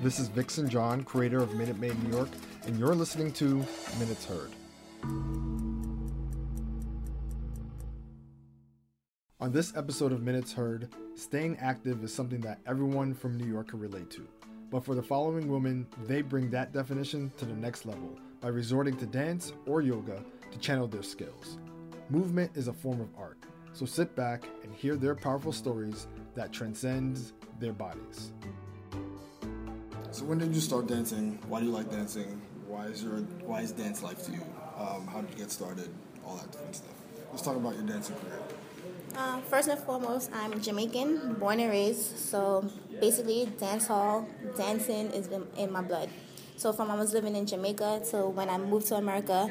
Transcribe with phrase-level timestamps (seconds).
[0.00, 2.28] This is Vixen John, creator of Minute Maid New York,
[2.66, 3.66] and you're listening to
[3.98, 4.52] Minutes Heard.
[9.40, 13.70] On this episode of Minutes Heard, staying active is something that everyone from New York
[13.70, 14.24] can relate to.
[14.70, 18.96] But for the following women, they bring that definition to the next level by resorting
[18.98, 20.22] to dance or yoga
[20.52, 21.58] to channel their skills.
[22.08, 23.38] Movement is a form of art,
[23.72, 26.06] so sit back and hear their powerful stories
[26.36, 28.32] that transcend their bodies.
[30.10, 31.38] So when did you start dancing?
[31.48, 32.40] Why do you like dancing?
[32.66, 34.42] Why is your why is dance life to you?
[34.78, 35.90] Um, how did you get started?
[36.24, 36.94] All that different stuff.
[37.30, 38.40] Let's talk about your dancing career.
[39.14, 42.18] Uh, first and foremost, I'm Jamaican, born and raised.
[42.18, 46.08] So basically, dance hall, dancing is in, my blood.
[46.56, 49.50] So from I was living in Jamaica to when I moved to America,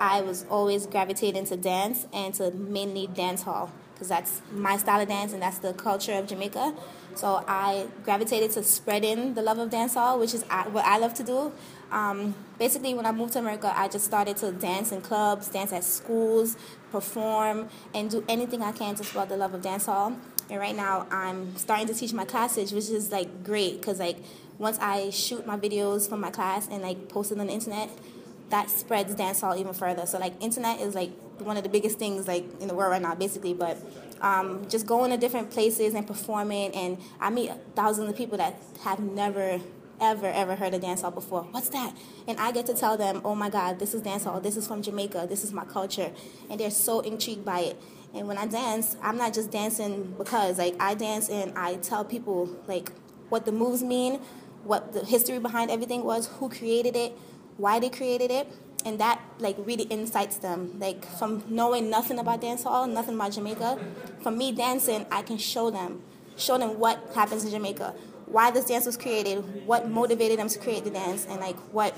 [0.00, 5.00] I was always gravitating to dance and to mainly dance hall because that's my style
[5.00, 6.72] of dance and that's the culture of Jamaica.
[7.16, 11.24] So I gravitated to spreading the love of dancehall, which is what I love to
[11.24, 11.52] do.
[11.90, 15.72] Um, basically, when I moved to America, I just started to dance in clubs, dance
[15.72, 16.56] at schools,
[16.92, 20.16] perform, and do anything I can to spread the love of dancehall.
[20.48, 24.18] And right now, I'm starting to teach my classes, which is like great because like
[24.58, 27.90] once I shoot my videos from my class and like post it on the internet,
[28.50, 30.06] that spreads dancehall even further.
[30.06, 33.02] So like internet is like one of the biggest things like in the world right
[33.02, 33.54] now, basically.
[33.54, 33.78] But
[34.20, 38.56] um, just going to different places and performing, and I meet thousands of people that
[38.82, 39.60] have never
[40.00, 41.42] ever ever heard of dancehall before.
[41.50, 41.96] What's that?
[42.28, 44.42] And I get to tell them, oh my God, this is dancehall.
[44.42, 45.26] This is from Jamaica.
[45.28, 46.12] This is my culture,
[46.48, 47.82] and they're so intrigued by it.
[48.14, 52.04] And when I dance, I'm not just dancing because like I dance and I tell
[52.04, 52.90] people like
[53.28, 54.20] what the moves mean,
[54.64, 57.12] what the history behind everything was, who created it,
[57.58, 58.48] why they created it
[58.86, 60.78] and that like really incites them.
[60.80, 63.78] Like from knowing nothing about dancehall nothing about jamaica
[64.22, 66.02] from me dancing i can show them
[66.36, 67.94] show them what happens in jamaica
[68.26, 71.94] why this dance was created what motivated them to create the dance and like what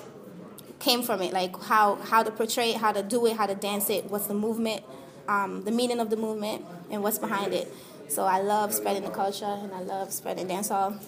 [0.81, 1.33] came from it.
[1.33, 4.27] Like how how to portray it how to do it how to dance it what's
[4.27, 4.83] the movement
[5.29, 7.73] um, the meaning of the movement and what's behind it.
[8.09, 10.99] So i love spreading the culture and i love spreading dancehall.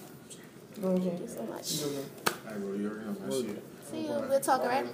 [0.75, 1.83] Thank you so much
[3.93, 4.25] See you.
[4.29, 4.87] We'll talk, right?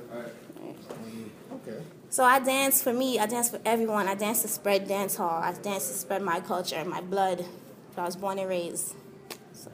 [1.53, 1.83] Okay.
[2.11, 3.19] So I dance for me.
[3.19, 4.09] I dance for everyone.
[4.09, 5.41] I dance to spread dance hall.
[5.43, 7.45] I dance to spread my culture, and my blood.
[7.97, 8.95] I was born and raised.
[9.53, 9.71] So.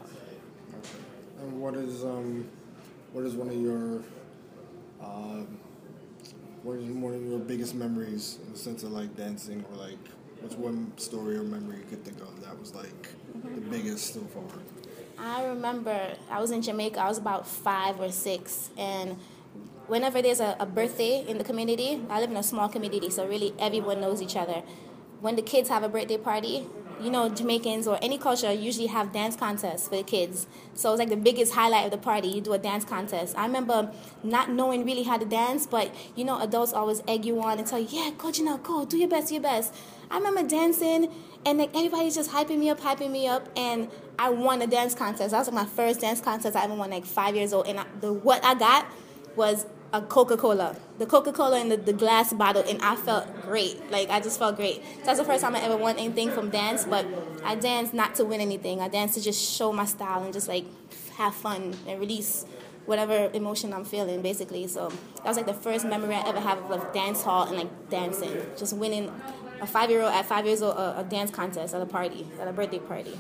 [1.40, 2.48] And what is um,
[3.12, 4.02] what is one of your
[5.02, 5.42] uh,
[6.62, 9.98] what is one of your biggest memories in the sense of like dancing or like
[10.40, 13.54] what's one story or memory you could think of that was like mm-hmm.
[13.54, 14.42] the biggest so far?
[15.18, 17.00] I remember I was in Jamaica.
[17.00, 19.16] I was about five or six, and
[19.86, 23.26] whenever there's a, a, birthday in the community, I live in a small community, so
[23.26, 24.62] really everyone knows each other.
[25.20, 26.66] When the kids have a birthday party,
[27.00, 30.46] you know, Jamaicans or any culture usually have dance contests for the kids.
[30.74, 32.28] So it's like the biggest highlight of the party.
[32.28, 33.36] You do a dance contest.
[33.36, 37.40] I remember not knowing really how to dance, but you know, adults always egg you
[37.42, 39.74] on and tell you, yeah, go, Janelle, go, do your best, do your best.
[40.10, 41.12] I remember dancing
[41.46, 43.88] and like everybody's just hyping me up, hyping me up, and
[44.18, 45.32] I won a dance contest.
[45.32, 47.80] That was like my first dance contest I ever won, like five years old, and
[47.80, 48.86] I, the what I got
[49.36, 53.42] was a Coca Cola, the Coca Cola in the, the glass bottle, and I felt
[53.42, 53.92] great.
[53.92, 54.82] Like I just felt great.
[54.98, 57.06] So that's the first time I ever won anything from dance, but
[57.44, 58.80] I danced not to win anything.
[58.80, 60.64] I danced to just show my style and just like
[61.16, 62.44] have fun and release
[62.86, 64.66] whatever emotion I'm feeling, basically.
[64.66, 64.88] So
[65.18, 67.88] that was like the first memory I ever have of like dance hall and like
[67.88, 69.12] dancing, just winning
[69.60, 72.26] a five year old at five years old a, a, dance contest at a party,
[72.40, 73.16] at a birthday party.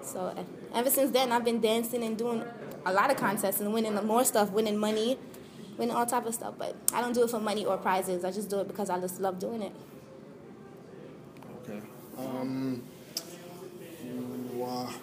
[0.00, 0.32] So
[0.72, 2.44] ever since then, I've been dancing and doing
[2.86, 5.18] a lot of contests and winning more stuff, winning money,
[5.76, 6.54] winning all type of stuff.
[6.58, 8.24] But I don't do it for money or prizes.
[8.24, 9.72] I just do it because I just love doing it.
[11.62, 11.80] Okay.
[12.18, 12.82] Um,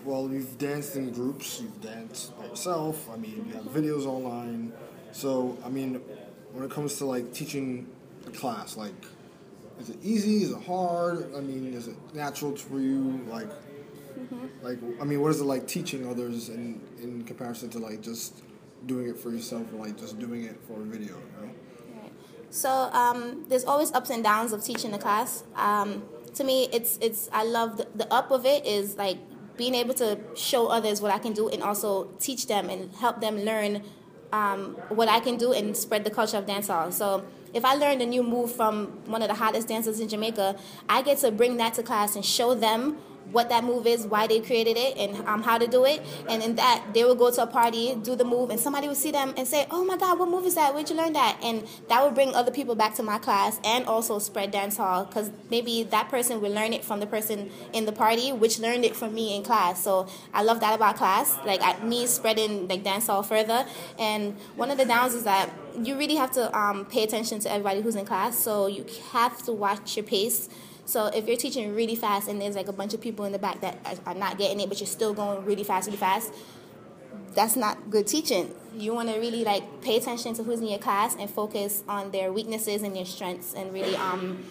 [0.04, 1.62] well, you've danced in groups.
[1.62, 3.10] You've danced by yourself.
[3.12, 4.74] I mean, you have videos online.
[5.12, 5.96] So, I mean,
[6.52, 7.88] when it comes to like teaching
[8.28, 8.94] a class, like
[9.80, 10.44] is it easy?
[10.44, 11.34] Is it hard?
[11.36, 13.20] I mean, is it natural for you?
[13.30, 14.66] Like, mm-hmm.
[14.66, 18.42] like I mean, what is it like teaching others in in comparison to like just
[18.86, 21.16] doing it for yourself or like just doing it for a video?
[21.42, 21.56] Right.
[22.50, 25.44] So um, there's always ups and downs of teaching a class.
[25.56, 26.04] Um,
[26.36, 29.18] to me, it's it's I love the, the up of it is like
[29.58, 33.22] being able to show others what I can do and also teach them and help
[33.22, 33.84] them learn
[34.34, 36.92] um, what I can do and spread the culture of dancehall.
[36.94, 40.56] So if I learned a new move from one of the hottest dancers in Jamaica,
[40.90, 42.98] I get to bring that to class and show them
[43.32, 46.02] what that move is, why they created it, and um, how to do it.
[46.30, 48.96] And in that, they will go to a party, do the move, and somebody will
[48.96, 50.74] see them and say, "Oh my God, what move is that?
[50.74, 53.86] Where'd you learn that?" And that will bring other people back to my class and
[53.86, 57.86] also spread dance hall because maybe that person will learn it from the person in
[57.86, 59.84] the party, which learned it from me in class.
[59.84, 63.66] So I love that about class, like me spreading like dance hall further.
[64.00, 65.50] And one of the downs is that
[65.82, 68.38] you really have to um, pay attention to everybody who's in class.
[68.38, 70.50] So you have to watch your pace
[70.92, 73.40] so if you're teaching really fast and there's like a bunch of people in the
[73.40, 76.34] back that are, not getting it, but you're still going really fast, really fast,
[77.34, 78.54] that's not good teaching.
[78.76, 82.12] You want to really like pay attention to who's in your class and focus on
[82.12, 84.44] their weaknesses and their strengths and really um,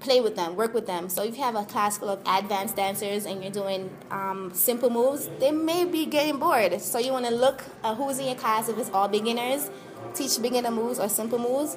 [0.00, 1.10] play with them, work with them.
[1.10, 4.88] So if you have a class full of advanced dancers and you're doing um, simple
[4.88, 6.80] moves, they may be getting bored.
[6.80, 8.70] So you want to look at who's in your class.
[8.70, 9.70] If it's all beginners,
[10.14, 11.76] teach beginner moves or simple moves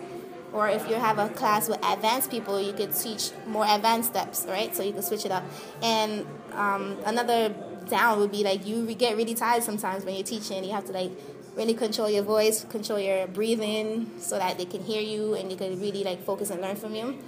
[0.56, 4.46] or if you have a class with advanced people, you could teach more advanced steps,
[4.48, 4.74] right?
[4.74, 5.44] So you can switch it up.
[5.84, 7.54] And um, another
[7.90, 10.64] down would be like you get really tired sometimes when you're teaching.
[10.64, 11.12] You have to like
[11.58, 15.58] really control your voice, control your breathing, so that they can hear you and you
[15.58, 17.20] can really like focus and learn from you.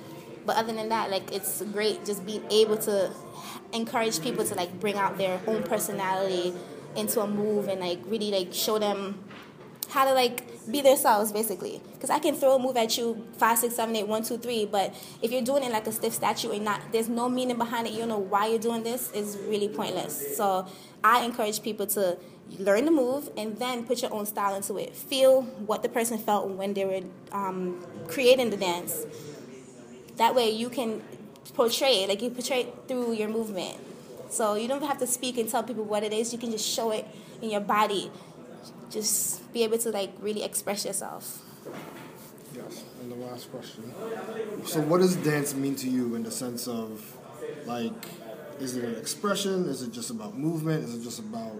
[0.46, 3.12] But other than that, like it's great just being able to
[3.74, 6.54] encourage people to like bring out their own personality
[6.96, 9.22] into a move and like really like show them
[9.90, 11.82] how to like be themselves basically.
[11.94, 14.66] Because i can throw a move at you five six seven eight one two three
[14.66, 17.88] but if you're doing it like a stiff statue and not there's no meaning behind
[17.88, 20.38] it you don't know why you're doing this is really pointless.
[20.38, 20.68] So
[21.04, 22.18] i encourage people to
[22.60, 24.96] learn the move and then put your own style into it.
[24.96, 29.06] Feel what the person felt when they were um, creating the dance.
[30.16, 31.02] That way you can
[31.54, 33.78] portray it, like you portray it through your movement.
[34.30, 36.34] So you don't have to speak and tell people what it is.
[36.34, 37.06] You can just show it
[37.42, 38.12] in your body
[38.90, 41.42] just be able to like really express yourself.
[42.56, 43.94] Yes, and the last question.
[44.66, 47.16] So, what does dance mean to you in the sense of,
[47.66, 47.94] like,
[48.60, 49.68] is it an expression?
[49.70, 50.84] Is it just about movement?
[50.84, 51.54] Is it just about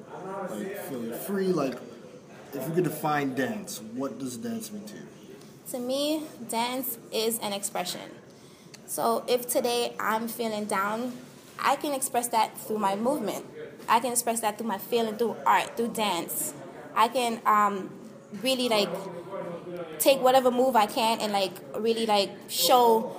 [0.50, 1.48] like feeling free?
[1.48, 1.76] Like,
[2.54, 5.08] if you could define dance, what does dance mean to you?
[5.72, 8.10] To me, dance is an expression.
[8.86, 11.14] So, if today I'm feeling down,
[11.60, 13.46] I can express that through my movement.
[13.90, 16.54] I can express that through my feeling, through art, through dance.
[16.98, 17.90] I can um,
[18.44, 18.90] really like
[20.00, 23.12] take whatever move I can and like really like show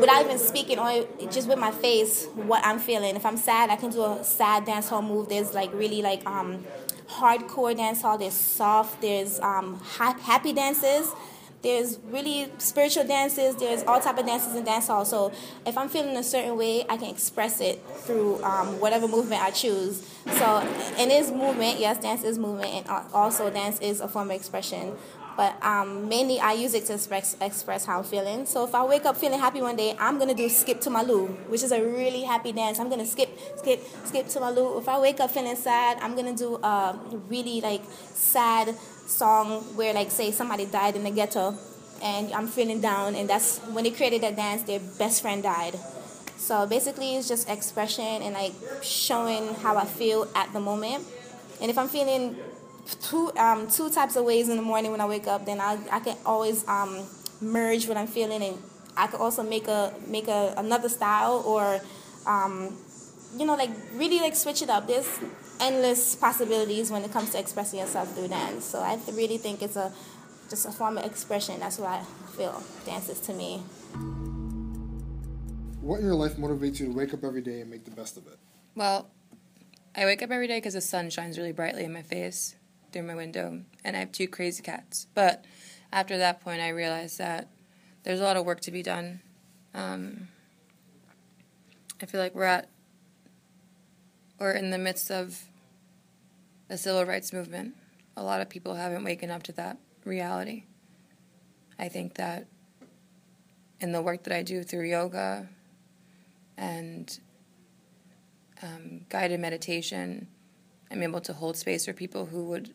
[0.00, 3.16] without even speaking or just with my face what I'm feeling.
[3.16, 5.28] If I'm sad, I can do a sad dance hall move.
[5.28, 6.64] There's like really like um,
[7.08, 8.18] hardcore dance hall.
[8.18, 9.00] There's soft.
[9.00, 11.12] There's um, happy dances.
[11.64, 13.56] There's really spiritual dances.
[13.56, 15.06] There's all type of dances in dance hall.
[15.06, 15.32] So
[15.64, 19.50] if I'm feeling a certain way, I can express it through um, whatever movement I
[19.50, 20.06] choose.
[20.26, 20.44] So
[20.98, 21.80] and it is movement.
[21.80, 24.94] Yes, dance is movement, and also dance is a form of expression.
[25.36, 28.46] But um, mainly, I use it to express express how I'm feeling.
[28.46, 31.02] So if I wake up feeling happy one day, I'm gonna do skip to my
[31.02, 32.78] loo, which is a really happy dance.
[32.78, 34.78] I'm gonna skip, skip, skip to my loo.
[34.78, 37.82] If I wake up feeling sad, I'm gonna do a really like
[38.12, 41.56] sad song where like say somebody died in the ghetto
[42.02, 45.78] and I'm feeling down and that's when they created that dance their best friend died.
[46.36, 48.52] So basically it's just expression and like
[48.82, 51.04] showing how I feel at the moment.
[51.60, 52.36] And if I'm feeling
[53.02, 55.78] two um, two types of ways in the morning when I wake up, then I
[55.90, 57.06] I can always um,
[57.40, 58.58] merge what I'm feeling and
[58.96, 61.80] I could also make a make a another style or
[62.26, 62.76] um,
[63.36, 64.86] you know like really like switch it up.
[64.86, 65.08] There's
[65.60, 68.64] endless possibilities when it comes to expressing yourself through dance.
[68.64, 69.92] So I really think it's a
[70.50, 71.60] just a form of expression.
[71.60, 72.02] That's what I
[72.36, 73.62] feel dance is to me.
[75.80, 78.16] What in your life motivates you to wake up every day and make the best
[78.16, 78.38] of it?
[78.74, 79.10] Well,
[79.94, 82.56] I wake up every day because the sun shines really brightly in my face
[82.90, 85.06] through my window, and I have two crazy cats.
[85.14, 85.44] But
[85.92, 87.48] after that point, I realized that
[88.02, 89.20] there's a lot of work to be done.
[89.74, 90.28] Um,
[92.00, 92.68] I feel like we're at
[94.38, 95.44] we're in the midst of
[96.68, 97.74] a civil rights movement.
[98.16, 100.64] A lot of people haven't waken up to that reality.
[101.78, 102.46] I think that
[103.80, 105.48] in the work that I do through yoga
[106.56, 107.18] and
[108.62, 110.28] um, guided meditation,
[110.90, 112.72] I'm able to hold space for people who would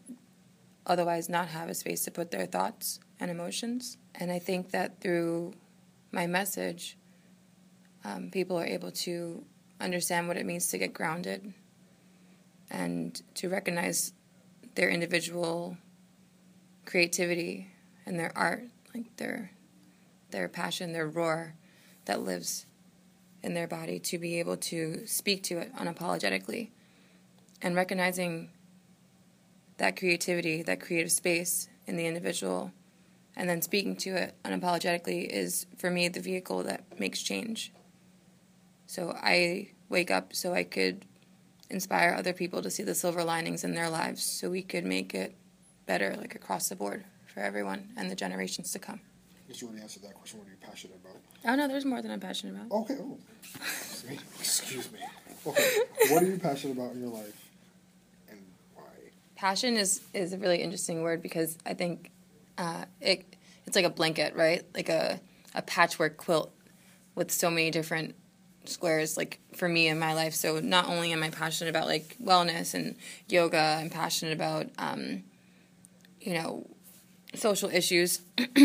[0.86, 3.98] otherwise not have a space to put their thoughts and emotions.
[4.16, 5.54] And I think that through
[6.12, 6.98] my message,
[8.04, 9.44] um, people are able to
[9.80, 11.54] understand what it means to get grounded
[12.70, 14.14] and to recognize
[14.76, 15.78] their individual
[16.86, 17.68] creativity
[18.06, 19.52] and their art, like their
[20.32, 21.56] their passion, their roar
[22.06, 22.66] that lives
[23.42, 26.70] in their body to be able to speak to it unapologetically
[27.62, 28.50] and recognizing
[29.78, 32.72] that creativity, that creative space in the individual
[33.36, 37.72] and then speaking to it unapologetically is for me the vehicle that makes change.
[38.90, 41.06] So I wake up so I could
[41.70, 45.14] inspire other people to see the silver linings in their lives so we could make
[45.14, 45.36] it
[45.86, 49.00] better, like across the board for everyone and the generations to come.
[49.46, 50.40] I guess you to answer that question.
[50.40, 51.22] What are you passionate about?
[51.46, 52.76] Oh, no, there's more than I'm passionate about.
[52.82, 52.96] Okay.
[53.00, 53.20] Oh.
[53.54, 54.20] Excuse me.
[54.40, 55.00] Excuse me.
[55.46, 55.78] Okay.
[56.12, 57.52] What are you passionate about in your life,
[58.28, 58.40] and
[58.74, 58.82] why?
[59.36, 62.10] passion is is a really interesting word because I think
[62.58, 63.36] uh, it
[63.68, 64.64] it's like a blanket, right?
[64.74, 65.20] Like a
[65.54, 66.52] a patchwork quilt
[67.14, 68.16] with so many different
[68.66, 69.18] squares.
[69.18, 72.74] Like for me in my life, so not only am I passionate about like wellness
[72.74, 72.96] and
[73.28, 75.24] yoga, I'm passionate about um,
[76.22, 76.68] you know
[77.36, 78.22] social issues,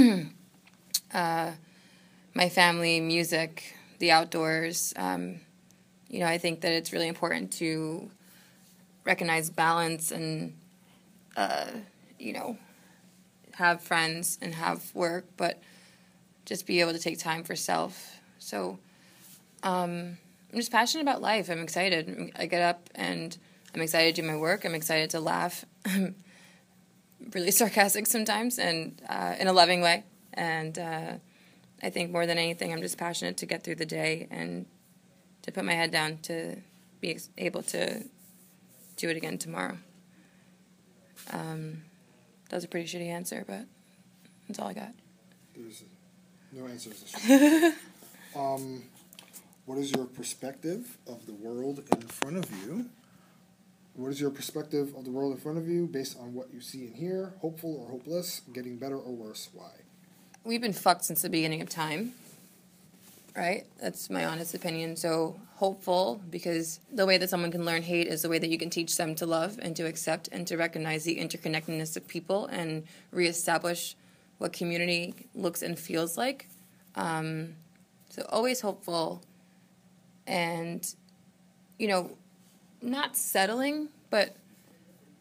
[1.15, 1.53] uh,
[2.35, 4.93] my family, music, the outdoors.
[4.97, 5.41] Um,
[6.09, 8.11] you know, I think that it's really important to
[9.05, 10.55] recognize balance and
[11.37, 11.67] uh,
[12.19, 12.57] you know
[13.53, 15.63] have friends and have work but
[16.45, 18.79] just be able to take time for self so
[19.64, 20.16] um,
[20.52, 23.37] i'm just passionate about life i'm excited i get up and
[23.75, 26.14] i'm excited to do my work i'm excited to laugh i'm
[27.35, 30.04] really sarcastic sometimes and uh, in a loving way
[30.35, 31.12] and uh,
[31.83, 34.66] i think more than anything i'm just passionate to get through the day and
[35.44, 36.56] to put my head down to
[37.00, 38.02] be able to
[38.97, 39.76] do it again tomorrow.
[41.30, 41.83] Um,
[42.49, 43.66] that was a pretty shitty answer, but
[44.49, 44.92] that's all I got.
[45.54, 45.85] There's
[46.52, 47.14] no answers.
[48.37, 48.83] um,
[49.66, 52.87] what is your perspective of the world in front of you?
[53.94, 56.61] What is your perspective of the world in front of you based on what you
[56.61, 57.35] see and hear?
[57.40, 58.42] Hopeful or hopeless?
[58.52, 59.49] Getting better or worse?
[59.52, 59.71] Why?
[60.42, 62.12] We've been fucked since the beginning of time,
[63.35, 63.64] right?
[63.80, 64.97] That's my honest opinion.
[64.97, 68.59] So hopeful because the way that someone can learn hate is the way that you
[68.59, 72.47] can teach them to love and to accept and to recognize the interconnectedness of people
[72.47, 73.97] and reestablish
[74.37, 76.49] what community looks and feels like.
[76.97, 77.54] Um,
[78.11, 79.23] so always hopeful
[80.26, 80.95] and,
[81.78, 82.16] you know,
[82.81, 84.37] not settling, but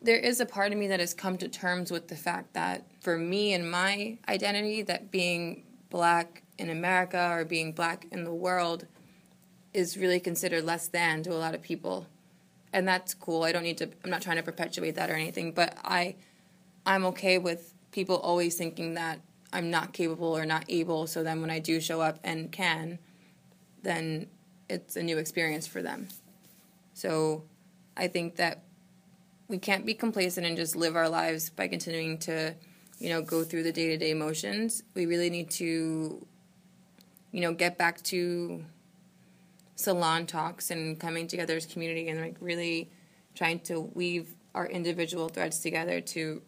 [0.01, 2.85] there is a part of me that has come to terms with the fact that
[3.01, 8.33] for me and my identity, that being black in America or being black in the
[8.33, 8.85] world
[9.73, 12.07] is really considered less than to a lot of people.
[12.73, 13.43] And that's cool.
[13.43, 16.15] I don't need to I'm not trying to perpetuate that or anything, but I
[16.85, 19.19] I'm okay with people always thinking that
[19.53, 22.97] I'm not capable or not able, so then when I do show up and can,
[23.83, 24.27] then
[24.69, 26.07] it's a new experience for them.
[26.93, 27.43] So
[27.97, 28.63] I think that
[29.47, 32.55] we can't be complacent and just live our lives by continuing to,
[32.99, 34.83] you know, go through the day to day motions.
[34.93, 36.25] We really need to,
[37.31, 38.63] you know, get back to
[39.75, 42.89] salon talks and coming together as community and like really
[43.35, 46.41] trying to weave our individual threads together to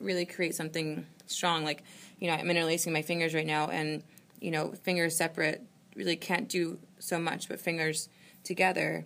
[0.00, 1.64] really create something strong.
[1.64, 1.82] Like,
[2.18, 4.02] you know, I'm interlacing my fingers right now and,
[4.40, 5.62] you know, fingers separate
[5.98, 8.08] really can't do so much, but fingers
[8.44, 9.04] together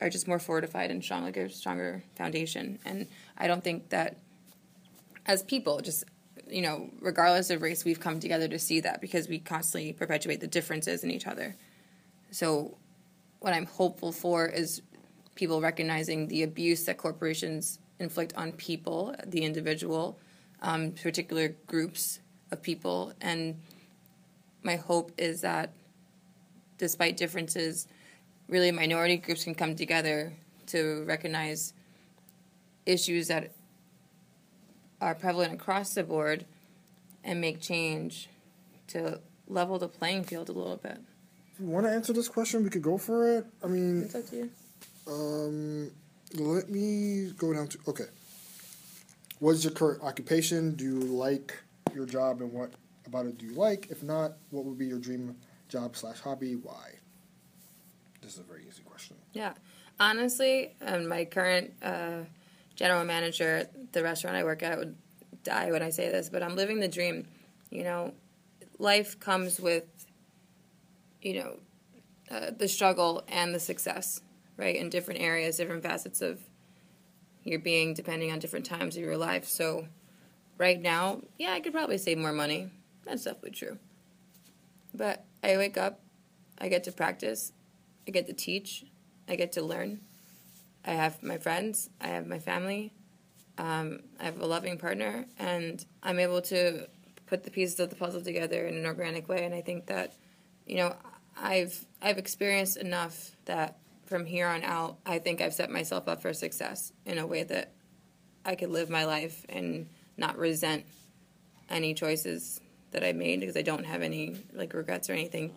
[0.00, 2.78] are just more fortified and strong, like a stronger foundation.
[2.84, 3.06] And
[3.38, 4.18] I don't think that
[5.24, 6.04] as people, just
[6.48, 10.40] you know, regardless of race, we've come together to see that because we constantly perpetuate
[10.40, 11.56] the differences in each other.
[12.30, 12.76] So,
[13.40, 14.82] what I'm hopeful for is
[15.34, 20.18] people recognizing the abuse that corporations inflict on people, the individual,
[20.62, 23.60] um, particular groups of people, and
[24.62, 25.72] my hope is that
[26.78, 27.86] despite differences,
[28.48, 30.32] really minority groups can come together
[30.66, 31.72] to recognize
[32.84, 33.52] issues that
[35.00, 36.44] are prevalent across the board
[37.24, 38.28] and make change
[38.88, 40.98] to level the playing field a little bit.
[41.54, 43.46] If you want to answer this question, we could go for it.
[43.62, 44.50] I mean, It's up to you.
[45.08, 45.90] um,
[46.34, 48.04] let me go down to okay.
[49.38, 50.72] What's your current occupation?
[50.74, 51.54] Do you like
[51.94, 52.70] your job, and what
[53.06, 53.88] about it do you like?
[53.90, 55.36] If not, what would be your dream
[55.68, 56.54] job slash hobby?
[56.54, 56.94] Why?
[58.20, 59.16] This is a very easy question.
[59.32, 59.52] Yeah.
[59.98, 62.20] Honestly, um, my current uh,
[62.74, 64.96] general manager at the restaurant I work at would
[65.42, 67.26] die when I say this, but I'm living the dream.
[67.70, 68.14] You know,
[68.78, 69.84] life comes with,
[71.22, 71.56] you know,
[72.30, 74.20] uh, the struggle and the success,
[74.56, 74.76] right?
[74.76, 76.40] In different areas, different facets of
[77.44, 79.46] your being, depending on different times of your life.
[79.46, 79.86] So,
[80.58, 82.70] right now, yeah, I could probably save more money.
[83.04, 83.78] That's definitely true.
[84.92, 86.00] But I wake up,
[86.58, 87.52] I get to practice,
[88.08, 88.84] I get to teach,
[89.28, 90.00] I get to learn.
[90.84, 92.92] I have my friends, I have my family,
[93.56, 96.88] um, I have a loving partner, and I'm able to
[97.26, 99.44] put the pieces of the puzzle together in an organic way.
[99.44, 100.14] And I think that,
[100.66, 100.96] you know,
[101.40, 106.22] I've I've experienced enough that from here on out, I think I've set myself up
[106.22, 107.72] for success in a way that
[108.44, 110.86] I could live my life and not resent
[111.68, 112.60] any choices
[112.92, 115.52] that I made because I don't have any like regrets or anything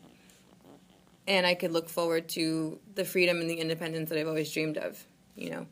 [1.29, 4.77] and I could look forward to the freedom and the independence that I've always dreamed
[4.77, 5.01] of.
[5.36, 5.67] You know,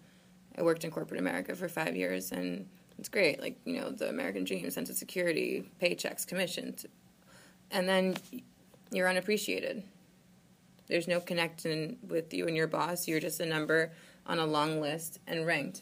[0.56, 2.68] I worked in corporate America for five years, and
[3.00, 3.42] it's great.
[3.42, 6.86] Like you know, the American dream, sense of security, paychecks, commissions,
[7.72, 8.16] and then
[8.92, 9.84] you're unappreciated.
[10.86, 13.08] There's no connection with you and your boss.
[13.08, 13.92] You're just a number
[14.28, 15.82] on a long list and ranked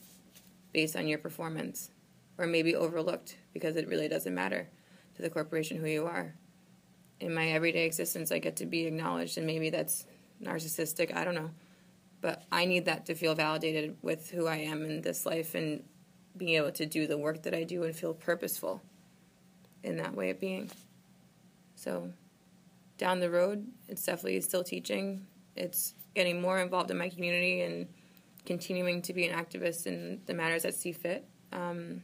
[0.72, 1.92] based on your performance,
[2.38, 4.70] or maybe overlooked because it really doesn't matter
[5.16, 6.36] to the corporation who you are.
[7.20, 10.06] In my everyday existence, I get to be acknowledged, and maybe that's
[10.44, 11.16] narcissistic.
[11.16, 11.52] I don't know.
[12.22, 15.84] But I need that to feel validated with who I am in this life and
[16.36, 18.82] being able to do the work that I do and feel purposeful
[19.84, 20.70] in that way of being.
[21.76, 22.12] So,
[22.98, 25.26] down the road, it's definitely still teaching.
[25.56, 27.88] It's getting more involved in my community and
[28.46, 31.26] continuing to be an activist in the matters that see fit.
[31.52, 32.02] Um,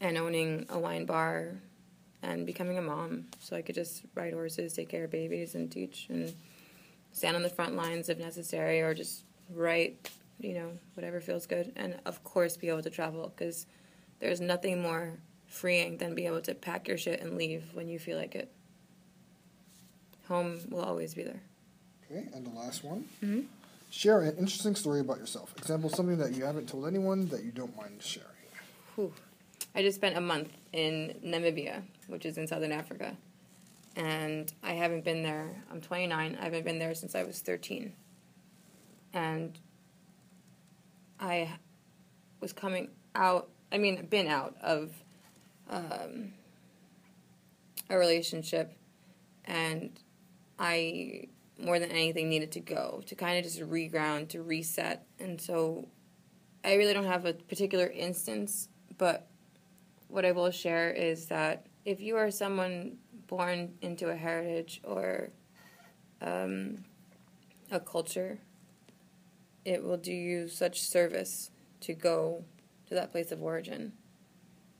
[0.00, 1.60] and owning a wine bar
[2.22, 5.70] and becoming a mom so I could just ride horses, take care of babies, and
[5.70, 6.34] teach and
[7.12, 10.10] stand on the front lines if necessary or just write,
[10.40, 11.72] you know, whatever feels good.
[11.76, 13.66] And of course, be able to travel because
[14.20, 15.12] there's nothing more
[15.46, 18.50] freeing than being able to pack your shit and leave when you feel like it.
[20.28, 21.42] Home will always be there.
[22.10, 23.04] Okay, and the last one.
[23.22, 23.40] Mm-hmm.
[23.90, 25.54] Share an interesting story about yourself.
[25.58, 28.28] Example, something that you haven't told anyone that you don't mind sharing.
[28.96, 29.12] Whew.
[29.74, 33.16] I just spent a month in Namibia, which is in southern Africa.
[33.96, 35.62] And I haven't been there.
[35.70, 36.38] I'm 29.
[36.40, 37.92] I haven't been there since I was 13.
[39.12, 39.58] And
[41.18, 41.48] I
[42.40, 44.92] was coming out, I mean, been out of
[45.68, 46.32] um,
[47.90, 48.76] a relationship.
[49.44, 49.98] And
[50.58, 51.28] I,
[51.58, 55.06] more than anything, needed to go to kind of just reground, to reset.
[55.18, 55.88] And so
[56.64, 59.28] I really don't have a particular instance, but
[60.14, 65.30] what I will share is that if you are someone born into a heritage or
[66.20, 66.84] um,
[67.72, 68.38] a culture,
[69.64, 72.44] it will do you such service to go
[72.86, 73.92] to that place of origin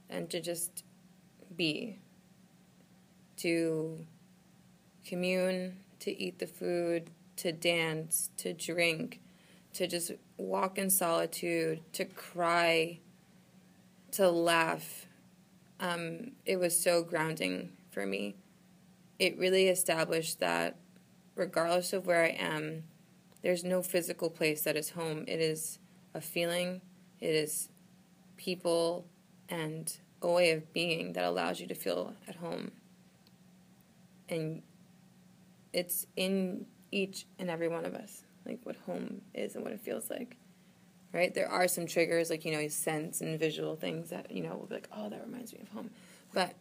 [0.09, 0.85] and to just
[1.57, 1.99] be,
[3.39, 4.07] to
[5.05, 9.21] commune, to eat the food, to dance, to drink,
[9.73, 13.01] to just walk in solitude, to cry,
[14.13, 15.07] to laugh
[15.85, 18.37] um, it was so grounding for me.
[19.19, 20.77] It really established that
[21.35, 22.85] regardless of where I am,
[23.43, 25.25] there's no physical place that is home.
[25.29, 25.79] It is
[26.15, 26.81] a feeling,
[27.21, 27.69] it is
[28.39, 29.05] people,
[29.51, 32.71] and a way of being that allows you to feel at home.
[34.31, 34.63] And
[35.75, 39.81] it's in each and every one of us, like what home is and what it
[39.81, 40.39] feels like
[41.15, 41.33] right?
[41.33, 44.67] There are some triggers, like, you know, sense and visual things that, you know, will
[44.67, 45.91] be like, oh, that reminds me of home.
[46.33, 46.55] But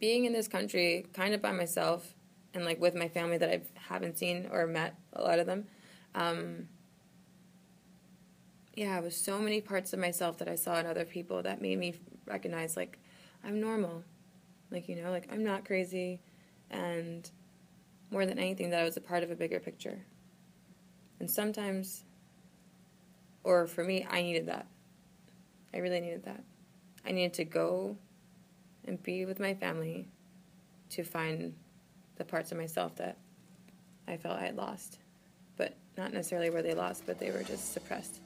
[0.00, 2.12] being in this country kind of by myself
[2.52, 5.66] and like with my family that I haven't seen or met a lot of them,
[6.16, 6.68] um,
[8.74, 11.62] yeah, it was so many parts of myself that I saw in other people that
[11.62, 11.94] made me
[12.26, 12.98] recognize like
[13.44, 14.02] I'm normal.
[14.72, 16.20] Like, you know, like I'm not crazy
[16.70, 17.30] and
[18.10, 20.04] more than anything that I was a part of a bigger picture.
[21.20, 22.04] And sometimes
[23.46, 24.66] or for me, I needed that.
[25.72, 26.42] I really needed that.
[27.06, 27.96] I needed to go
[28.84, 30.08] and be with my family
[30.90, 31.54] to find
[32.16, 33.18] the parts of myself that
[34.08, 34.98] I felt I had lost.
[35.56, 38.18] But not necessarily were they lost, but they were just suppressed.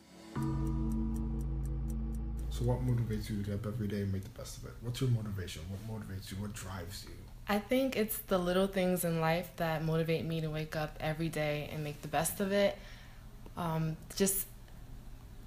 [2.51, 4.73] So, what motivates you to get up every day and make the best of it?
[4.81, 5.63] What's your motivation?
[5.69, 6.39] What motivates you?
[6.39, 7.15] What drives you?
[7.47, 11.29] I think it's the little things in life that motivate me to wake up every
[11.29, 12.79] day and make the best of it.
[13.57, 14.47] Um, just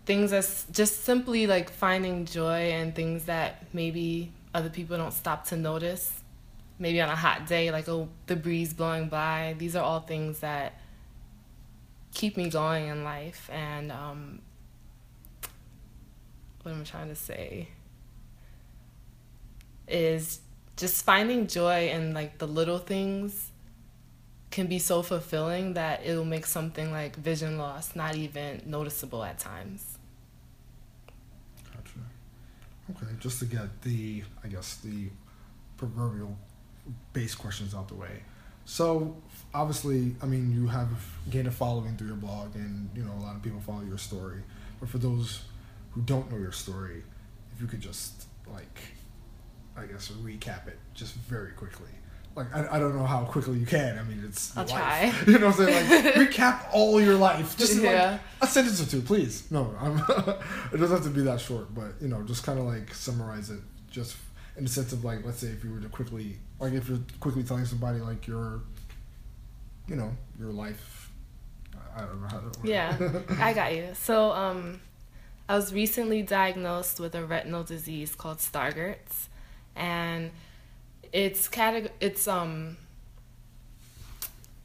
[0.05, 5.45] things that's just simply like finding joy and things that maybe other people don't stop
[5.47, 6.21] to notice.
[6.79, 9.55] Maybe on a hot day, like oh, the breeze blowing by.
[9.57, 10.79] These are all things that
[12.13, 13.49] keep me going in life.
[13.51, 14.41] And um,
[16.63, 17.69] what am trying to say?
[19.87, 20.39] Is
[20.75, 23.51] just finding joy in like the little things
[24.53, 29.39] can be so fulfilling that it'll make something like vision loss not even noticeable at
[29.39, 29.97] times.
[31.73, 31.99] Gotcha.
[32.95, 35.09] Okay, just to get the, I guess, the
[35.77, 36.37] proverbial
[37.13, 38.23] base questions out the way.
[38.65, 39.17] So,
[39.53, 40.89] obviously, I mean, you have
[41.29, 43.97] gained a following through your blog, and you know a lot of people follow your
[43.97, 44.41] story.
[44.79, 45.41] But for those
[45.91, 47.03] who don't know your story,
[47.53, 48.79] if you could just like,
[49.75, 51.89] I guess, recap it just very quickly
[52.35, 53.97] like I, I don't know how quickly you can.
[53.99, 54.71] I mean, it's I'll life.
[54.71, 55.13] try.
[55.31, 56.03] You know what I'm saying?
[56.05, 58.11] Like recap all your life, just Yeah.
[58.11, 59.49] like a sentence or two, please.
[59.51, 59.97] No, I'm,
[60.73, 63.49] it doesn't have to be that short, but you know, just kind of like summarize
[63.49, 63.59] it,
[63.91, 64.17] just
[64.57, 66.99] in the sense of like, let's say if you were to quickly, like if you're
[67.19, 68.61] quickly telling somebody like your
[69.87, 71.11] you know, your life.
[71.95, 72.51] I don't know how to.
[72.63, 72.97] Yeah,
[73.39, 73.89] I got you.
[73.93, 74.79] So, um,
[75.47, 79.29] I was recently diagnosed with a retinal disease called Stargardt's,
[79.75, 80.31] and
[81.13, 82.75] it's categ- it's um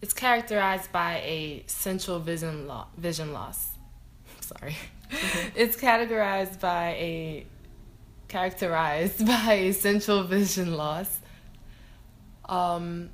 [0.00, 3.68] it's characterized by a central vision lo- vision loss.
[4.40, 4.76] Sorry.
[5.54, 7.46] it's categorized by a
[8.28, 11.20] characterized by a central vision loss.
[12.46, 13.10] Um,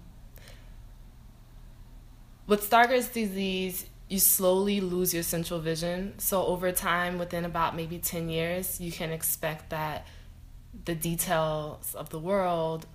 [2.46, 6.14] with Stargardt's disease, you slowly lose your central vision.
[6.18, 10.06] So over time, within about maybe 10 years, you can expect that
[10.84, 12.86] the details of the world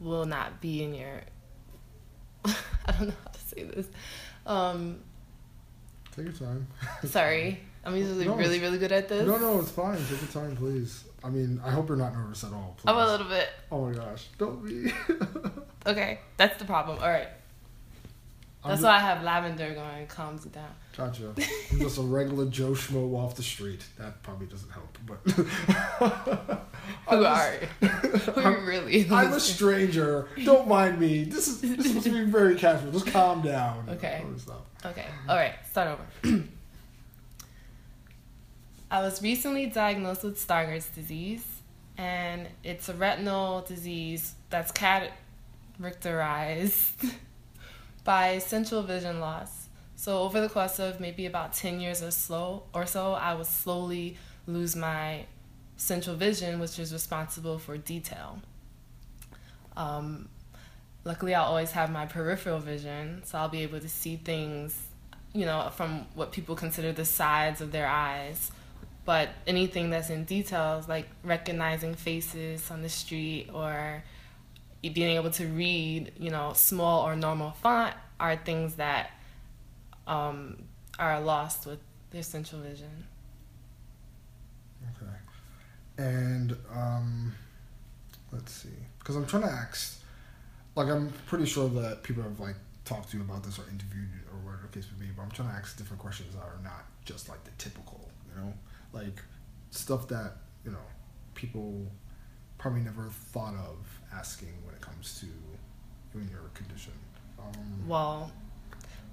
[0.00, 1.22] will not be in your
[2.44, 3.86] I don't know how to say this.
[4.46, 5.00] Um,
[6.14, 6.66] Take your time.
[7.04, 7.60] sorry.
[7.84, 9.26] I'm usually No, really, really good at this.
[9.26, 9.98] No, no, it's fine.
[10.08, 11.04] Take your time, please.
[11.24, 12.74] I mean, I hope you're not nervous at all.
[12.76, 12.88] Please.
[12.90, 13.48] I'm a little bit.
[13.72, 14.92] Oh my gosh, don't be.
[15.86, 16.98] Okay, that's the problem.
[16.98, 17.28] All right.
[18.68, 20.02] That's just, why I have lavender going.
[20.02, 20.70] It calms it down.
[20.96, 21.32] Gotcha.
[21.72, 23.84] I'm just a regular Joe Schmo off the street.
[23.98, 25.18] That probably doesn't help, but.
[27.08, 27.88] Who are you?
[27.88, 29.06] Who are you really?
[29.10, 30.28] I'm a stranger.
[30.44, 31.24] Don't mind me.
[31.24, 32.92] This is this supposed to be very casual.
[32.92, 33.86] Just calm down.
[33.88, 34.22] Okay.
[34.84, 35.06] Okay.
[35.28, 35.54] All right.
[35.70, 36.42] Start over.
[38.90, 41.44] I was recently diagnosed with Stargardt's disease,
[41.96, 47.04] and it's a retinal disease that's characterized
[48.08, 49.68] by central vision loss.
[49.94, 53.44] So over the course of maybe about 10 years or slow or so, I would
[53.44, 54.16] slowly
[54.46, 55.26] lose my
[55.76, 58.40] central vision, which is responsible for detail.
[59.76, 60.30] Um,
[61.04, 64.74] luckily, I'll always have my peripheral vision, so I'll be able to see things,
[65.34, 68.50] you know, from what people consider the sides of their eyes.
[69.04, 74.02] But anything that's in details, like recognizing faces on the street or
[74.82, 79.10] being able to read, you know, small or normal font, are things that
[80.06, 80.62] um,
[80.98, 81.78] are lost with
[82.10, 83.04] their central vision.
[84.82, 85.12] Okay.
[85.98, 87.32] And um,
[88.32, 90.00] let's see, because I'm trying to ask,
[90.74, 94.08] like I'm pretty sure that people have like talked to you about this or interviewed
[94.12, 96.42] you or whatever the case may be, but I'm trying to ask different questions that
[96.42, 98.52] are not just like the typical, you know,
[98.92, 99.20] like
[99.70, 100.32] stuff that
[100.64, 100.78] you know
[101.34, 101.86] people
[102.58, 103.76] probably never thought of
[104.12, 105.26] asking when it comes to
[106.18, 106.92] and your condition.
[107.38, 108.32] Um, Well,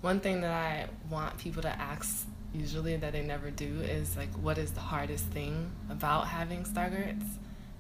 [0.02, 4.32] one thing that I want people to ask usually that they never do is like,
[4.34, 7.38] what is the hardest thing about having Stargardt's?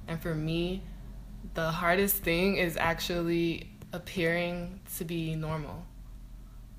[0.08, 0.84] And for me,
[1.54, 5.86] the hardest thing is actually appearing to be normal.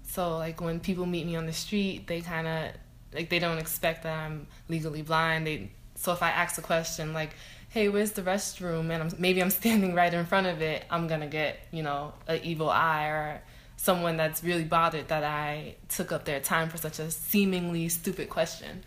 [0.05, 2.71] So like when people meet me on the street, they kind of
[3.13, 5.47] like they don't expect that I'm legally blind.
[5.47, 7.31] They so if I ask a question like,
[7.77, 11.09] "Hey, where's the restroom?" and I'm, maybe I'm standing right in front of it, I'm
[11.09, 13.43] gonna get you know an evil eye or
[13.77, 18.31] someone that's really bothered that I took up their time for such a seemingly stupid
[18.31, 18.83] question.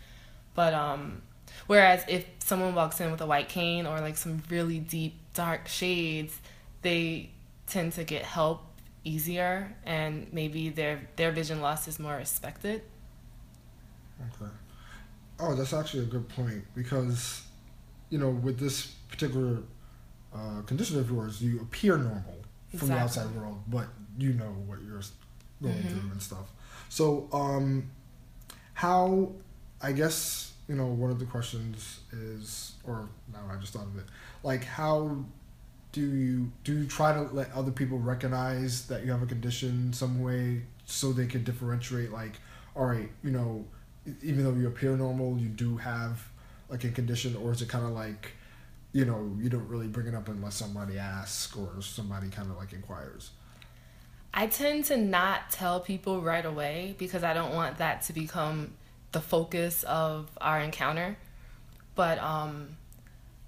[0.56, 1.22] But um,
[1.68, 5.68] whereas if someone walks in with a white cane or like some really deep dark
[5.68, 6.36] shades,
[6.82, 7.30] they
[7.68, 8.62] tend to get help
[9.04, 12.82] easier and maybe their their vision loss is more respected.
[14.20, 14.50] Okay.
[15.38, 17.42] Oh, that's actually a good point because,
[18.10, 19.62] you know, with this particular
[20.34, 22.36] uh, condition of yours, you appear normal
[22.76, 23.86] from the outside world, but
[24.18, 25.00] you know what you're
[25.62, 25.90] going Mhm.
[25.90, 26.52] through and stuff.
[26.88, 27.90] So, um,
[28.74, 29.32] how?
[29.82, 33.96] I guess you know one of the questions is, or now I just thought of
[33.96, 34.04] it,
[34.42, 35.24] like how
[35.92, 39.92] do you do you try to let other people recognize that you have a condition
[39.92, 42.34] some way so they can differentiate like
[42.76, 43.64] all right you know
[44.22, 46.28] even though you appear normal you do have
[46.70, 48.32] like a condition or is it kind of like
[48.92, 52.56] you know you don't really bring it up unless somebody asks or somebody kind of
[52.56, 53.30] like inquires
[54.32, 58.74] I tend to not tell people right away because I don't want that to become
[59.12, 61.16] the focus of our encounter.
[61.96, 62.76] But um,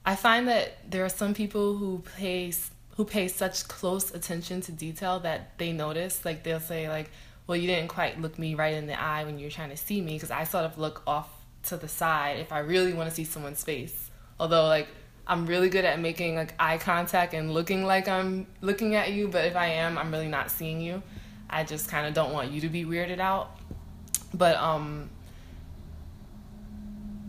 [0.05, 2.53] I find that there are some people who pay
[2.97, 6.25] who pay such close attention to detail that they notice.
[6.25, 7.11] Like they'll say like,
[7.47, 9.77] "Well, you didn't quite look me right in the eye when you were trying to
[9.77, 11.29] see me," because I sort of look off
[11.65, 14.11] to the side if I really want to see someone's face.
[14.39, 14.89] Although like
[15.27, 19.29] I'm really good at making like eye contact and looking like I'm looking at you,
[19.29, 21.03] but if I am, I'm really not seeing you.
[21.49, 23.57] I just kind of don't want you to be weirded out.
[24.35, 25.11] But um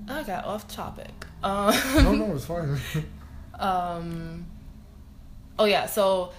[0.07, 1.09] I got off topic.
[1.43, 2.79] Um, no no it's fine
[3.59, 4.45] um
[5.59, 6.31] oh yeah so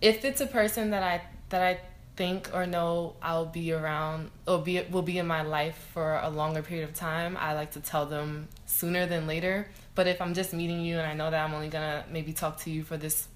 [0.00, 1.80] if it's a person that i that i
[2.16, 6.28] think or know i'll be around or be will be in my life for a
[6.28, 10.34] longer period of time i like to tell them sooner than later but if i'm
[10.34, 12.96] just meeting you and i know that i'm only gonna maybe talk to you for
[12.96, 13.28] this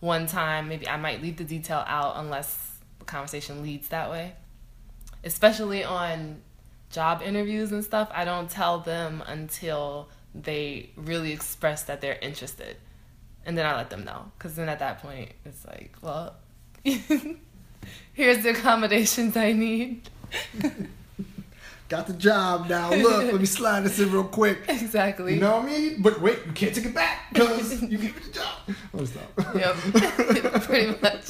[0.00, 4.34] one time maybe i might leave the detail out unless the conversation leads that way.
[5.22, 6.42] Especially on
[6.90, 12.76] job interviews and stuff, I don't tell them until they really express that they're interested.
[13.46, 14.32] And then I let them know.
[14.36, 16.36] Because then at that point, it's like, well,
[18.12, 20.08] here's the accommodations I need.
[21.88, 22.92] Got the job now.
[22.94, 24.58] Look, let me slide this in real quick.
[24.68, 25.34] Exactly.
[25.34, 26.02] You know what I mean?
[26.02, 28.76] But wait, you can't take it back because you gave me the job.
[28.94, 29.54] Oh, stop.
[29.54, 29.76] Yep.
[30.62, 31.26] Pretty much.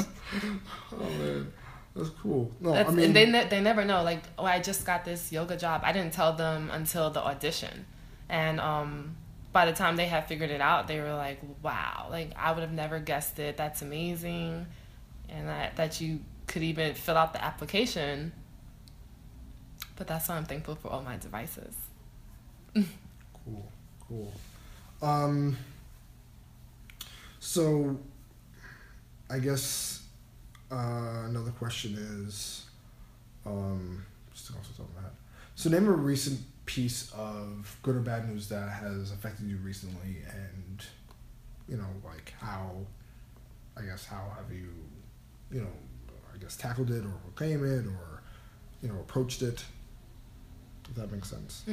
[0.93, 1.53] Oh man,
[1.95, 2.51] that's cool.
[2.61, 4.03] No, That's, I mean, and they ne- they never know.
[4.03, 5.83] Like, oh, I just got this yoga job.
[5.85, 7.87] I didn't tell them until the audition,
[8.29, 9.17] and um,
[9.53, 12.07] by the time they had figured it out, they were like, "Wow!
[12.11, 13.57] Like, I would have never guessed it.
[13.57, 14.67] That's amazing,
[15.29, 18.33] and that that you could even fill out the application."
[19.97, 21.75] But that's why I'm thankful for all my devices.
[23.45, 23.71] Cool,
[24.09, 24.33] cool.
[25.03, 25.57] Um,
[27.39, 27.99] so,
[29.31, 30.03] I guess
[30.73, 32.65] uh, another question is,
[33.47, 34.51] um, just.
[35.57, 40.23] So, name a recent piece of good or bad news that has affected you recently,
[40.29, 40.85] and
[41.69, 42.79] you know, like how,
[43.77, 44.69] I guess, how have you,
[45.53, 45.73] you know,
[46.35, 48.23] I guess tackled it or overcame it or,
[48.83, 49.65] you know, approached it.
[50.89, 51.65] If that makes sense.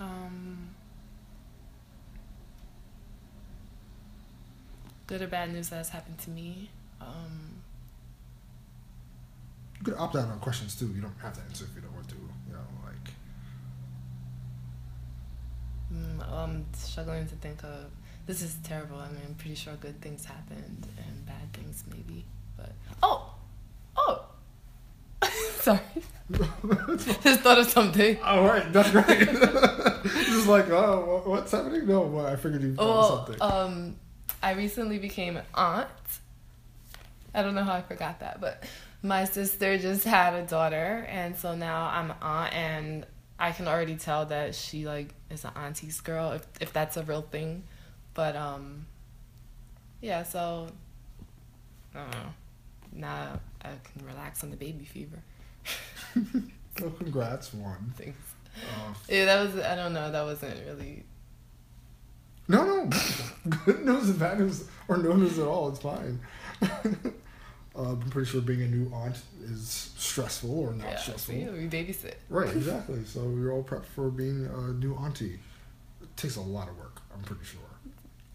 [0.00, 0.70] Um,
[5.06, 6.70] good or bad news that has happened to me.
[7.00, 7.62] Um,
[9.78, 10.86] You could opt out on questions too.
[10.94, 12.14] You don't have to answer if you don't want to.
[12.14, 13.10] You know, like
[15.92, 17.86] mm, I'm struggling to think of.
[18.26, 18.98] This is terrible.
[18.98, 22.24] I mean, I'm pretty sure good things happened and bad things maybe.
[22.56, 22.72] But
[23.02, 23.31] oh,
[23.96, 24.24] oh,
[25.60, 25.80] sorry.
[26.32, 28.18] Just thought of something.
[28.22, 29.28] all right, that's great.
[29.28, 31.86] Just like, oh, what's happening?
[31.86, 33.42] No, well, I figured you thought of Oh, something.
[33.42, 33.96] um,
[34.42, 35.88] I recently became an aunt.
[37.34, 38.64] I don't know how I forgot that, but
[39.02, 43.06] my sister just had a daughter, and so now I'm an aunt, and
[43.38, 47.02] I can already tell that she like is an auntie's girl, if if that's a
[47.02, 47.64] real thing.
[48.14, 48.86] But um,
[50.00, 50.22] yeah.
[50.22, 50.68] So
[51.94, 52.34] I don't know.
[52.92, 55.18] Now I can relax on the baby fever.
[56.80, 57.92] well, congrats, one.
[57.96, 58.16] Things.
[58.56, 59.64] Uh, Yeah, that was.
[59.64, 60.10] I don't know.
[60.10, 61.04] That wasn't really.
[62.48, 62.90] no, no,
[63.64, 65.68] good news and bad news, or no news at all.
[65.70, 66.20] It's fine.
[66.60, 66.66] uh,
[67.76, 70.96] I'm pretty sure being a new aunt is stressful or not Yeah.
[70.96, 71.34] stressful.
[71.34, 72.14] Yeah, we babysit.
[72.28, 73.04] Right, exactly.
[73.06, 75.38] so you're all prepped for being a new auntie.
[76.02, 77.60] It takes a lot of work, I'm pretty sure.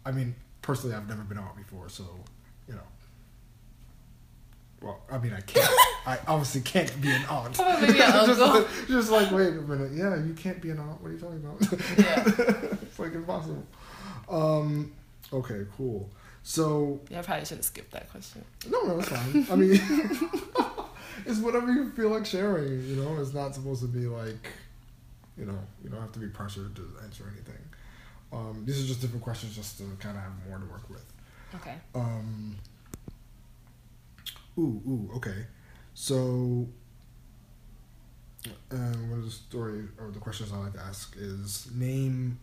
[0.06, 2.06] I mean, personally, I've never been out before, so.
[4.82, 5.68] Well, I mean, I can't.
[6.06, 7.56] I obviously can't be an aunt.
[7.60, 8.62] Oh, maybe an just, uncle.
[8.62, 9.92] like, just like, wait a minute.
[9.94, 11.02] Yeah, you can't be an aunt.
[11.02, 11.62] What are you talking about?
[11.98, 12.78] Yeah.
[12.82, 13.66] it's like impossible.
[14.30, 14.92] Um,
[15.34, 16.10] okay, cool.
[16.44, 18.46] So, Yeah, I probably should have skipped that question.
[18.70, 19.48] no, no, it's fine.
[19.52, 19.72] I mean,
[21.26, 22.84] it's whatever you feel like sharing.
[22.86, 24.48] You know, it's not supposed to be like,
[25.38, 27.62] you know, you don't have to be pressured to answer anything.
[28.32, 31.04] Um, these are just different questions, just to kind of have more to work with.
[31.56, 31.76] Okay.
[31.96, 32.56] Um,
[34.58, 35.46] ooh, ooh, okay.
[35.94, 36.68] So,
[38.72, 42.40] um, one of the story or the questions I like to ask is name,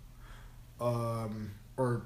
[0.80, 2.02] um, or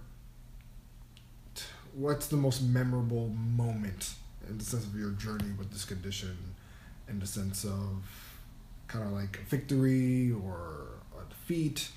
[1.54, 4.14] t- what's the most memorable moment
[4.48, 6.36] in the sense of your journey with this condition,
[7.08, 8.04] in the sense of
[8.86, 11.90] kind of like a victory or a defeat,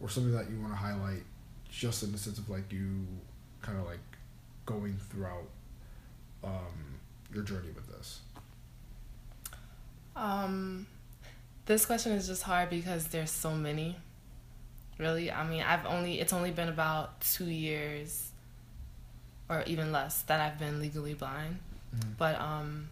[0.00, 1.22] or something that you want to highlight,
[1.70, 3.06] just in the sense of like you
[3.62, 3.98] kind of like
[4.66, 5.48] going throughout
[6.44, 6.97] um,
[7.32, 8.20] your journey with this?
[10.16, 10.86] Um,
[11.66, 13.96] this question is just hard because there's so many.
[14.98, 18.30] Really, I mean, I've only it's only been about two years,
[19.48, 21.60] or even less, that I've been legally blind.
[21.94, 22.16] Mhm.
[22.18, 22.88] But um,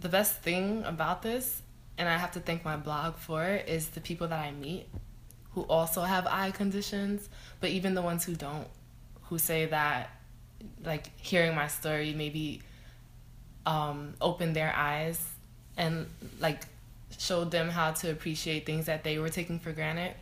[0.00, 1.60] the best thing about this,
[1.98, 4.86] and I have to thank my blog for it, is the people that I meet
[5.52, 7.28] who also have eye conditions,
[7.60, 8.68] but even the ones who don't,
[9.24, 10.10] who say that,
[10.84, 12.62] like hearing my story maybe
[13.66, 15.22] um, opened their eyes
[15.76, 16.06] and
[16.40, 16.62] like
[17.18, 20.14] showed them how to appreciate things that they were taking for granted.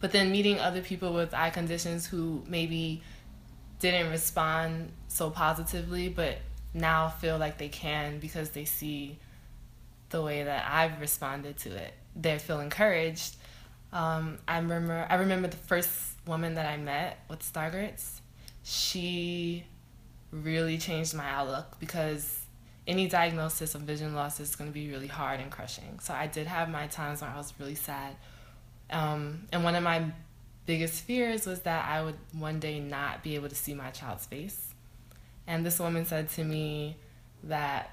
[0.00, 3.02] But then meeting other people with eye conditions who maybe
[3.80, 6.38] didn't respond so positively, but
[6.72, 9.18] now feel like they can because they see
[10.10, 11.92] the way that I've responded to it.
[12.16, 13.36] They feel encouraged.
[13.92, 15.90] Um, I remember I remember the first
[16.26, 18.19] woman that I met with Stargardt's.
[18.70, 19.64] She
[20.30, 22.38] really changed my outlook because
[22.86, 25.98] any diagnosis of vision loss is going to be really hard and crushing.
[25.98, 28.14] So I did have my times where I was really sad.
[28.90, 30.12] Um, and one of my
[30.66, 34.26] biggest fears was that I would one day not be able to see my child's
[34.26, 34.72] face.
[35.48, 36.96] And this woman said to me
[37.42, 37.90] that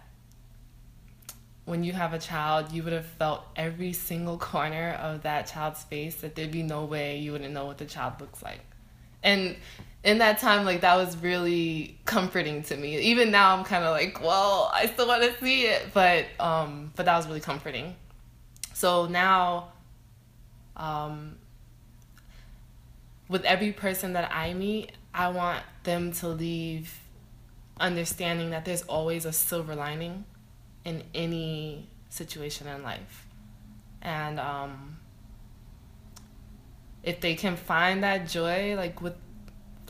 [1.66, 5.84] when you have a child, you would have felt every single corner of that child's
[5.86, 8.62] face that there'd be no way you wouldn't know what the child looks like.
[9.24, 9.56] And
[10.08, 12.98] in that time, like that was really comforting to me.
[12.98, 16.94] Even now, I'm kind of like, well, I still want to see it, but um,
[16.96, 17.94] but that was really comforting.
[18.74, 19.74] So now,
[20.78, 21.36] um,
[23.28, 27.02] with every person that I meet, I want them to leave
[27.78, 30.24] understanding that there's always a silver lining
[30.86, 33.28] in any situation in life.
[34.02, 35.00] And um,
[37.04, 39.16] if they can find that joy, like with,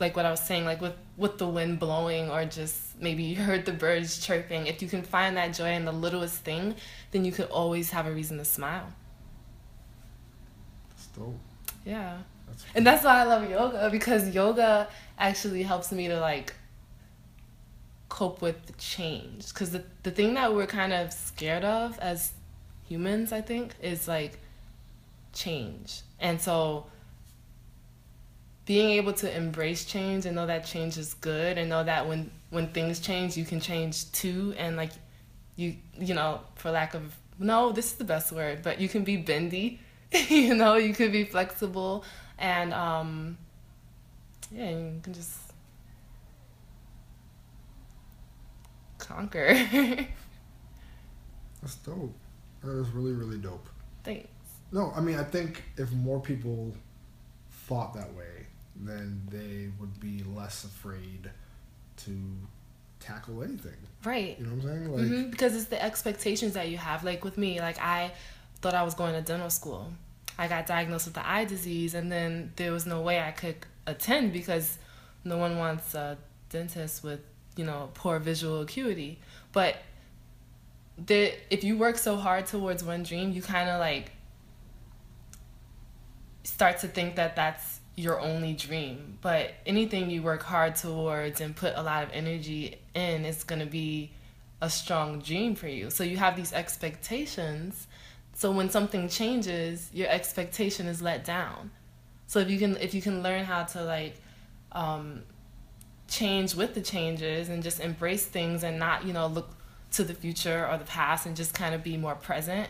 [0.00, 3.36] like what I was saying, like with with the wind blowing, or just maybe you
[3.36, 4.66] heard the birds chirping.
[4.66, 6.74] If you can find that joy in the littlest thing,
[7.10, 8.92] then you could always have a reason to smile.
[10.90, 11.38] That's dope.
[11.84, 12.18] Yeah.
[12.46, 16.54] That's And that's why I love yoga because yoga actually helps me to like
[18.08, 19.48] cope with the change.
[19.48, 22.32] Because the, the thing that we're kind of scared of as
[22.88, 24.38] humans, I think, is like
[25.32, 26.02] change.
[26.18, 26.86] And so
[28.68, 32.30] being able to embrace change and know that change is good and know that when
[32.50, 34.90] when things change you can change too and like
[35.56, 39.04] you you know for lack of no this is the best word but you can
[39.04, 39.80] be bendy
[40.28, 42.04] you know you could be flexible
[42.38, 43.38] and um
[44.52, 45.38] yeah you can just
[48.98, 49.56] conquer
[51.60, 52.14] That's dope.
[52.62, 53.68] That is really, really dope.
[54.04, 54.28] thanks
[54.72, 56.72] No, I mean, I think if more people
[57.66, 58.37] thought that way,
[58.80, 61.30] then they would be less afraid
[62.04, 62.10] to
[63.00, 63.76] tackle anything.
[64.04, 64.92] right You know what I'm saying?
[64.92, 67.04] Like, hmm Because it's the expectations that you have.
[67.04, 68.12] Like with me, like I
[68.60, 69.92] thought I was going to dental school.
[70.38, 73.56] I got diagnosed with the eye disease, and then there was no way I could
[73.86, 74.78] attend because
[75.24, 76.16] no one wants a
[76.50, 77.20] dentist with
[77.56, 79.18] you know poor visual acuity.
[79.52, 79.76] But
[80.96, 84.12] the if you work so hard towards one dream, you kind of like
[86.44, 89.18] start to think that that's your only dream.
[89.20, 93.60] But anything you work hard towards and put a lot of energy in is going
[93.60, 94.12] to be
[94.60, 95.90] a strong dream for you.
[95.90, 97.86] So you have these expectations.
[98.34, 101.70] So when something changes, your expectation is let down.
[102.28, 104.16] So if you can if you can learn how to like
[104.72, 105.22] um,
[106.08, 109.50] change with the changes and just embrace things and not you know look
[109.92, 112.68] to the future or the past and just kind of be more present,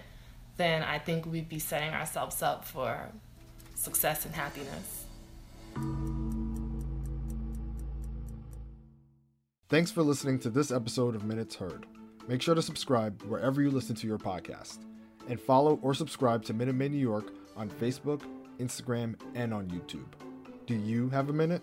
[0.56, 3.08] then I think we'd be setting ourselves up for
[3.74, 4.97] success and happiness.
[9.68, 11.87] Thanks for listening to this episode of Minutes Heard.
[12.26, 14.78] Make sure to subscribe wherever you listen to your podcast.
[15.28, 18.22] And follow or subscribe to Minute Maid New York on Facebook,
[18.59, 20.07] Instagram, and on YouTube.
[20.66, 21.62] Do you have a minute?